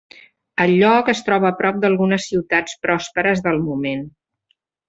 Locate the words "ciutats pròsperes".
2.31-3.47